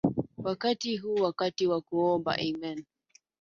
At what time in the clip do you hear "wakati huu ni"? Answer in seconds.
0.37-1.21